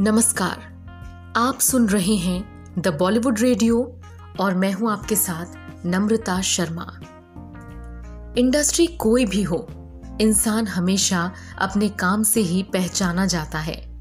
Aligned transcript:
नमस्कार। 0.00 0.58
आप 1.36 1.58
सुन 1.60 1.88
रहे 1.88 2.14
हैं 2.14 2.74
द 2.78 2.88
बॉलीवुड 2.88 3.38
रेडियो 3.38 4.00
और 4.40 4.54
मैं 4.54 4.72
हूँ 4.72 4.92
आपके 4.92 5.16
साथ 5.16 5.46
नम्रता 5.86 6.40
शर्मा। 6.40 7.00
इंडस्ट्री 8.38 8.86
कोई 8.86 9.26
भी 9.26 9.42
हो, 9.42 9.68
इंसान 10.20 10.66
हमेशा 10.66 11.32
अपने 11.58 11.88
काम 11.88 12.22
से 12.22 12.40
ही 12.40 12.62
पहचाना 12.62 13.26
जाता 13.26 13.58
है। 13.58 14.00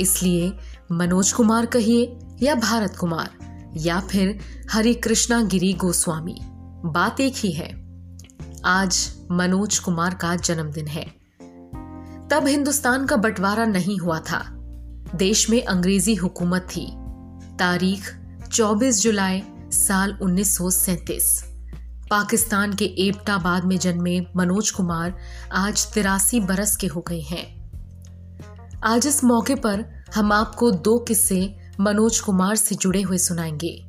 इसलिए 0.00 0.56
मनोज 0.92 1.32
कुमार 1.32 1.66
कहिए 1.66 2.18
या 2.42 2.54
भारत 2.54 2.96
कुमार 2.96 3.30
या 3.76 4.00
फिर 4.00 4.40
हरि 4.72 4.94
कृष्णा 4.94 5.42
गिरी 5.42 5.72
गोस्वामी, 5.72 6.38
बात 6.84 7.20
एक 7.20 7.34
ही 7.36 7.52
है। 7.52 7.86
आज 8.64 9.14
मनोज 9.30 9.78
कुमार 9.78 10.14
का 10.14 10.36
जन्मदिन 10.36 10.86
है। 10.86 11.04
तब 12.30 12.44
हिंदुस्तान 12.46 13.06
का 13.06 13.16
बंटवारा 13.16 13.64
नहीं 13.64 13.98
हुआ 13.98 14.20
था। 14.20 14.53
देश 15.14 15.50
में 15.50 15.64
अंग्रेज़ी 15.64 16.14
हुकूमत 16.14 16.62
थी। 16.62 16.86
तारीख 17.56 18.14
24 18.52 19.02
जुलाई 19.02 19.42
साल 19.70 20.18
उन्नीस 20.22 20.56
सौ 20.56 20.70
सैंतीस। 20.70 21.44
पाकिस्तान 22.10 22.74
के 22.74 22.84
एबटाबाद 22.84 23.64
में 23.64 23.78
जन्मे 23.78 24.20
मनोज 24.36 24.70
कुमार 24.70 25.18
आज 25.52 25.92
तिरासी 25.92 26.40
बरस 26.40 26.76
के 26.76 26.86
हो 26.86 27.04
गए 27.08 27.20
हैं। 27.20 27.72
आज 28.84 29.06
इस 29.06 29.24
मौके 29.24 29.54
पर 29.54 30.04
हम 30.14 30.32
आपको 30.32 30.70
दो 30.70 30.98
किस्से 30.98 31.56
मनोज 31.80 32.20
कुमार 32.20 32.56
से 32.56 32.74
जुड़े 32.74 33.02
हुए 33.02 33.18
सुनाएँगे। 33.18 33.86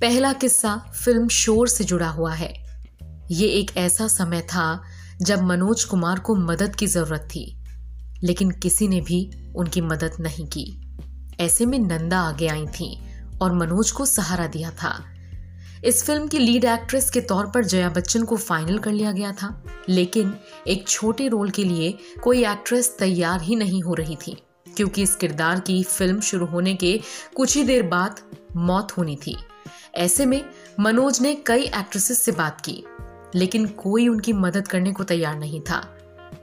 पहला 0.00 0.32
किस्सा 0.32 0.76
फ़िल्म 0.76 1.28
शोर 1.28 1.68
से 1.68 1.84
जुड़ा 1.84 2.08
हुआ 2.08 2.34
है। 2.34 2.54
ये 3.30 3.48
एक 3.48 3.76
ऐसा 3.76 4.08
समय 4.08 4.40
था 4.40 4.82
जब 5.22 5.42
मनोज 5.42 5.84
कुमार 5.84 6.18
को 6.18 6.34
मदद 6.34 6.76
की 6.76 6.86
ज़रूरत 6.86 7.28
थी। 7.34 7.59
लेकिन 8.22 8.50
किसी 8.52 8.88
ने 8.88 9.00
भी 9.00 9.30
उनकी 9.56 9.80
मदद 9.80 10.16
नहीं 10.20 10.46
की। 10.46 10.66
ऐसे 11.40 11.66
में 11.66 11.78
नंदा 11.78 12.20
आगे 12.20 12.46
आई 12.46 12.66
थी 12.66 12.96
और 13.42 13.52
मनोज 13.52 13.90
को 13.90 14.06
सहारा 14.06 14.46
दिया 14.46 14.70
था। 14.72 14.92
इस 15.84 16.02
फ़िल्म 16.04 16.26
की 16.28 16.38
लीड 16.38 16.64
एक्ट्रेस 16.64 17.10
के 17.10 17.20
तौर 17.20 17.46
पर 17.46 17.64
जया 17.64 17.88
बच्चन 17.88 18.24
को 18.24 18.36
फाइनल 18.36 18.78
कर 18.78 18.92
लिया 18.92 19.12
गया 19.12 19.32
था, 19.32 19.62
लेकिन 19.88 20.34
एक 20.66 20.88
छोटे 20.88 21.28
रोल 21.28 21.50
के 21.50 21.64
लिए 21.64 21.92
कोई 22.22 22.44
एक्ट्रेस 22.44 22.94
तैयार 22.98 23.40
ही 23.42 23.56
नहीं 23.56 23.82
हो 23.82 23.94
रही 23.94 24.16
थी, 24.16 24.36
क्योंकि 24.76 25.02
इस 25.02 25.14
किरदार 25.16 25.60
की 25.60 25.82
फ़िल्म 25.82 26.20
शुरू 26.20 26.46
होने 26.46 26.74
के 26.74 27.00
कुछ 27.36 27.56
ही 27.56 27.64
देर 27.64 27.82
बाद 27.82 28.20
मौत 28.56 28.92
होनी 28.92 29.16
थी। 29.16 29.36
ऐसे 29.94 30.26
में 30.26 30.42
मनोज 30.80 31.20
ने 31.20 31.34
कई 31.46 31.62
एक्ट्रेसेस 31.62 32.18
से 32.18 32.32
बात 32.32 32.60
की, 32.60 32.82
लेकिन 33.34 33.66
कोई 33.66 34.08
उनकी 34.08 34.32
मदद 34.32 34.68
करने 34.68 34.92
को 34.92 35.04
तैयार 35.04 35.38
नहीं 35.38 35.60
था। 35.60 35.82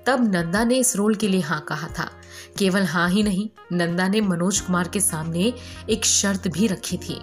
तब 0.07 0.23
नंदा 0.25 0.63
ने 0.63 0.75
इस 0.75 0.95
रोल 0.95 1.15
के 1.15 1.27
लिए 1.27 1.41
हाँ 1.41 1.59
कहा 1.61 1.87
था। 1.99 2.09
केवल 2.57 2.83
हाँ 2.83 3.09
ही 3.09 3.23
नहीं, 3.23 3.49
नंदा 3.71 4.07
ने 4.07 4.21
मनोज 4.21 4.59
कुमार 4.59 4.87
के 4.87 4.99
सामने 4.99 5.53
एक 5.89 6.05
शर्त 6.05 6.47
भी 6.47 6.67
रखी 6.67 6.97
थी। 6.97 7.19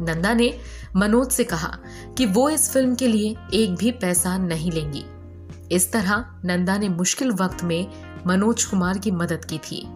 नंदा 0.00 0.32
ने 0.34 0.52
मनोज 0.96 1.30
से 1.30 1.44
कहा 1.44 1.76
कि 2.18 2.26
वो 2.26 2.48
इस 2.50 2.70
फ़िल्म 2.70 2.94
के 2.94 3.08
लिए 3.08 3.36
एक 3.54 3.74
भी 3.74 3.90
पैसा 3.90 4.36
नहीं 4.38 4.72
लेंगी। 4.72 5.04
इस 5.72 5.90
तरह 5.92 6.24
नंदा 6.44 6.76
ने 6.78 6.88
मुश्किल 6.88 7.30
वक्त 7.32 7.64
में 7.64 7.86
मनोज 8.26 8.64
कुमार 8.64 8.98
की 8.98 9.10
मदद 9.10 9.44
की 9.44 9.58
थी। 9.60 9.86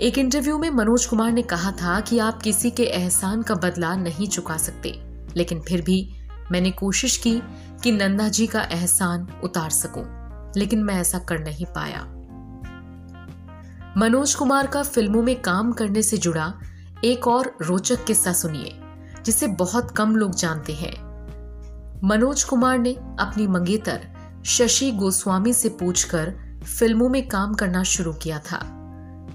एक 0.00 0.18
इंटरव्यू 0.18 0.58
में 0.58 0.70
मनोज 0.70 1.06
कुमार 1.06 1.32
ने 1.32 1.42
कहा 1.42 1.72
था 1.72 1.98
कि 2.00 2.18
आप 2.18 2.42
किसी 2.42 2.70
के 2.70 2.84
एहसान 2.84 3.42
का 3.42 3.54
बदला 3.54 3.94
नहीं 3.96 4.28
चुका 4.28 4.56
सकते, 4.56 4.94
लेकिन 5.36 5.60
फिर 5.60 5.82
भी 5.82 6.08
मैंने 6.52 6.70
कोशिश 6.70 7.16
की 7.16 7.40
कि 7.82 7.92
नंदा 7.92 8.28
जी 8.28 8.46
का 8.46 8.62
एहसान 8.62 9.26
उतार 9.44 9.70
सकूँ। 9.70 10.04
लेकिन 10.56 10.82
मैं 10.82 10.94
ऐसा 10.94 11.18
कर 11.18 11.38
नहीं 11.38 11.66
पाया। 11.66 12.12
मनोज 13.96 14.34
कुमार 14.34 14.66
का 14.66 14.82
फ़िल्मों 14.82 15.22
में 15.22 15.42
काम 15.42 15.72
करने 15.72 16.02
से 16.02 16.16
जुड़ा 16.16 16.60
एक 17.04 17.26
और 17.28 17.56
रोचक 17.62 18.04
किस्सा 18.04 18.32
सुनिए, 18.32 18.80
जिसे 19.24 19.46
बहुत 19.46 19.90
कम 19.90 20.16
लोग 20.16 20.34
जानते 20.34 20.72
हैं। 20.72 21.06
मनोज 22.04 22.44
कुमार 22.44 22.78
ने 22.78 22.92
अपनी 22.94 23.46
मंगेतर 23.46 24.00
शशि 24.44 24.90
गोस्वामी 24.90 25.52
से 25.52 25.68
पूछकर 25.68 26.34
फ़िल्मों 26.78 27.08
में 27.08 27.28
काम 27.28 27.54
करना 27.54 27.82
शुरू 27.82 28.12
किया 28.12 28.38
था। 28.38 28.72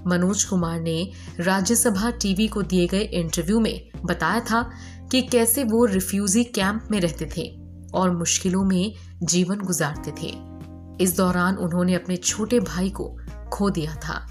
मनोज 0.06 0.44
कुमार 0.44 0.80
ने 0.80 1.12
राज्यसभा 1.40 2.10
टीवी 2.10 2.48
को 2.48 2.62
दिए 2.62 2.86
गए 2.86 3.00
इंटरव्यू 3.00 3.60
में 3.60 3.90
बताया 4.04 4.40
था 4.40 4.70
कि 5.10 5.22
कैसे 5.22 5.64
वो 5.64 5.84
रिफ्यूजी 5.84 6.44
कैंप 6.44 6.88
में 6.90 7.00
रहते 7.00 7.28
थे 7.36 7.60
और 7.94 8.10
मुश्किलों 8.10 8.64
में 8.64 8.94
जीवन 9.22 9.56
गुजारते 9.56 10.10
थे। 10.10 10.51
इस 11.00 11.16
दौरान 11.16 11.56
उन्होंने 11.56 11.94
अपने 11.94 12.16
छोटे 12.16 12.60
भाई 12.60 12.90
को 12.90 13.18
खो 13.52 13.70
दिया 13.70 13.94
था। 13.94 14.26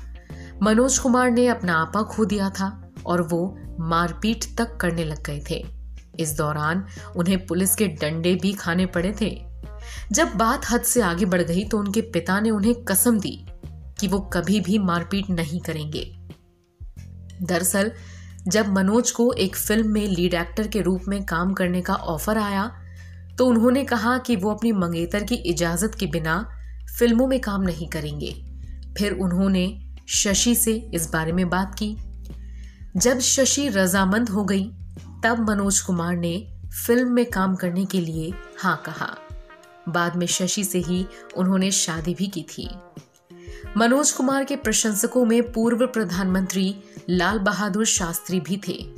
मनोज 0.64 0.98
कुमार 0.98 1.32
ने 1.32 1.48
अपना 1.48 1.74
आपा 1.74 2.02
खो 2.02 2.26
दिया 2.26 2.50
था 2.50 2.92
और 3.06 3.22
वो 3.22 3.60
मारपीट 3.80 4.58
तक 4.58 4.78
करने 4.78 5.04
लग 5.04 5.24
गए 5.24 5.44
थे। 5.50 5.66
इस 6.20 6.38
दौरान 6.38 6.86
उन्हें 7.16 7.46
पुलिस 7.46 7.76
के 7.76 7.88
डंडे 7.88 8.36
भी 8.36 8.54
खाने 8.54 8.86
पड़े 8.86 9.16
थे। 9.22 9.46
जब 10.12 10.34
बात 10.36 10.62
हद 10.70 10.82
से 10.82 11.02
आगे 11.02 11.26
बढ़ 11.26 11.42
गई 11.42 11.64
तो 11.66 11.80
उनके 11.80 12.02
पिता 12.02 12.40
ने 12.40 12.50
उन्हें 12.50 12.76
कसम 12.84 13.20
दी 13.20 13.46
कि 14.00 14.08
वो 14.08 14.20
कभी 14.20 14.60
भी 14.60 14.78
मारपीट 14.78 15.30
नहीं 15.30 15.60
करेंगे। 15.60 16.18
दरअसल, 17.42 17.92
जब 18.48 18.68
मनोज 18.68 19.12
को 19.12 19.34
एक 19.34 19.56
फ़िल्म 19.56 19.90
में 19.90 20.08
लीड 20.08 20.34
एक्टर 20.34 20.68
के 20.68 20.82
रूप 20.82 21.02
में 21.08 21.26
काम 21.26 21.54
करने 21.54 21.82
का 21.82 21.94
ऑफ़र 21.94 22.38
आया 22.38 22.81
तो 23.42 23.48
उन्होंने 23.48 23.84
कहा 23.84 24.18
कि 24.18 24.36
वो 24.36 24.52
अपनी 24.52 24.72
मंगेतर 24.72 25.24
की 25.24 25.36
इजाज़त 25.36 25.96
के 26.00 26.06
बिना 26.06 26.50
फ़िल्मों 27.00 27.28
में 27.28 27.42
काम 27.42 27.62
नहीं 27.62 27.88
करेंगे। 27.88 28.32
फिर 28.98 29.14
उन्होंने 29.14 29.96
शशि 30.10 30.56
से 30.56 30.92
इस 30.94 31.10
बारे 31.14 31.32
में 31.32 31.50
बात 31.50 31.76
की। 31.84 31.98
जब 32.98 33.20
शशि 33.20 33.70
रजामंद 33.70 34.30
हो 34.30 34.44
गई, 34.44 34.64
तब 35.24 35.46
मनोज 35.50 35.80
कुमार 35.80 36.18
ने 36.18 36.54
फ़िल्म 36.88 37.12
में 37.12 37.26
काम 37.26 37.56
करने 37.56 37.86
के 37.86 38.02
लिए 38.02 38.34
हाँ 38.60 38.84
कहा। 38.86 39.18
बाद 39.90 40.16
में 40.16 40.28
शशि 40.28 40.64
से 40.64 40.80
ही 40.80 41.06
उन्होंने 41.38 41.72
शादी 41.72 42.14
भी 42.14 42.28
की 42.28 42.44
थी। 42.44 42.70
मनोज 43.78 44.12
कुमार 44.12 44.44
के 44.44 44.56
प्रशंसकों 44.56 45.26
में 45.26 45.52
पूर्व 45.52 45.88
प्रधानमंत्री 45.88 46.76
लाल 47.10 47.40
बहादुर 47.40 47.86
शास्त्री 47.86 48.40
भी 48.40 48.62
थे। 48.68 48.96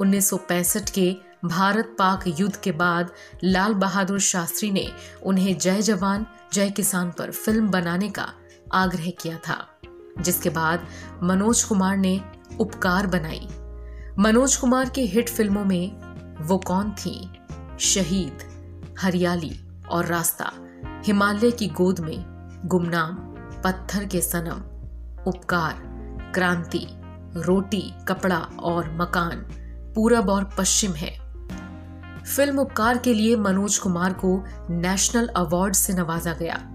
1965 0.00 0.90
के 0.90 1.33
भारत 1.44 1.96
पाक 1.98 2.24
युद्ध 2.26 2.56
के 2.56 2.72
बाद 2.72 3.10
लाल 3.44 3.74
बहादुर 3.74 4.20
शास्त्री 4.20 4.70
ने 4.70 4.92
उन्हें 5.22 5.58
जय 5.58 5.82
जवान, 5.82 6.26
जय 6.52 6.70
किसान 6.70 7.10
पर 7.10 7.30
फ़िल्म 7.30 7.68
बनाने 7.68 8.08
का 8.08 8.28
आग्रह 8.72 9.10
किया 9.10 9.36
था, 9.36 9.68
जिसके 10.20 10.50
बाद 10.50 10.86
मनोज 11.22 11.64
कुमार 11.64 11.96
ने 11.96 12.20
उपकार 12.60 13.06
बनाई। 13.06 13.48
मनोज 14.18 14.56
कुमार 14.56 14.88
के 14.88 15.00
हिट 15.00 15.28
फ़िल्मों 15.28 15.64
में 15.64 15.96
वो 16.44 16.58
कौन 16.58 16.90
थी? 16.90 17.30
शहीद, 17.80 18.38
हरियाली 19.00 19.60
और 19.90 20.06
रास्ता, 20.06 20.52
हिमालय 21.06 21.50
की 21.50 21.68
गोद 21.68 22.00
में 22.00 22.24
गुमनाम, 22.64 23.14
पत्थर 23.62 24.04
के 24.04 24.20
सनम, 24.20 24.60
उपकार, 25.30 25.74
क्रांति, 26.34 26.86
रोटी, 27.36 27.94
कपड़ा 28.08 28.38
और 28.38 28.96
मकान, 28.96 29.36
पूरब 29.94 30.30
और 30.30 30.50
पश्चिम 30.58 30.92
है। 30.92 31.23
फ़िल्म 32.24 32.58
उपकार 32.58 32.98
के 32.98 33.14
लिए 33.14 33.36
मनोज 33.36 33.78
कुमार 33.78 34.12
को 34.12 34.44
नेशनल 34.70 35.26
अवार्ड 35.26 35.74
से 35.74 35.92
नवाजा 35.92 36.32
गया। 36.32 36.70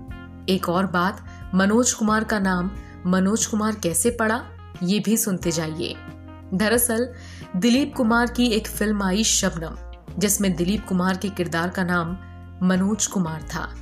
एक 0.49 0.69
और 0.69 0.85
बात, 0.85 1.25
मनोज 1.55 1.93
कुमार 1.93 2.23
का 2.23 2.39
नाम 2.39 2.71
मनोज 3.05 3.45
कुमार 3.45 3.75
कैसे 3.75 4.09
पड़ा, 4.09 4.43
ये 4.83 4.99
भी 4.99 5.17
सुनते 5.17 5.51
जाइए। 5.51 5.95
दरअसल, 6.53 7.13
दिलीप 7.55 7.93
कुमार 7.97 8.27
की 8.27 8.45
एक 8.45 8.67
फ़िल्म 8.67 9.03
आई 9.03 9.23
शबनम, 9.23 9.93
जिसमें 10.19 10.55
दिलीप 10.55 10.85
कुमार 10.89 11.17
के 11.17 11.29
किरदार 11.29 11.69
का 11.69 11.83
नाम 11.83 12.17
मनोज 12.67 13.07
कुमार 13.07 13.41
था। 13.41 13.73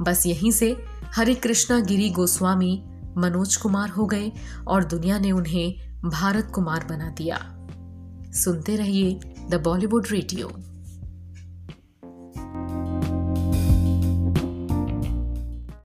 बस 0.00 0.26
यहीं 0.26 0.50
से 0.50 0.84
हरि 1.16 1.34
कृष्णा 1.34 1.80
गिरी 1.80 2.10
गोस्वामी 2.10 2.84
मनोज 3.18 3.56
कुमार 3.56 3.88
हो 3.88 4.06
गए 4.06 4.32
और 4.66 4.84
दुनिया 4.84 5.18
ने 5.18 5.32
उन्हें 5.32 5.74
भारत 6.10 6.52
कुमार 6.54 6.84
बना 6.84 7.10
दिया। 7.10 7.38
सुनते 8.32 8.76
रहिए 8.76 9.20
द 9.48 9.54
बॉलीवुड 9.54 10.06
रेडियो। 10.10 10.52